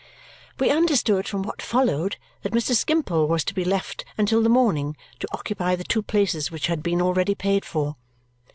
We 0.57 0.71
understood 0.71 1.27
from 1.27 1.43
what 1.43 1.61
followed 1.61 2.17
that 2.41 2.53
Mr. 2.53 2.73
Skimpole 2.75 3.27
was 3.27 3.43
to 3.43 3.53
be 3.53 3.63
left 3.63 4.03
until 4.17 4.41
the 4.41 4.49
morning 4.49 4.97
to 5.19 5.27
occupy 5.31 5.75
the 5.75 5.83
two 5.83 6.01
places 6.01 6.49
which 6.49 6.65
had 6.65 6.81
been 6.81 7.03
already 7.03 7.35
paid 7.35 7.63
for. 7.65 7.95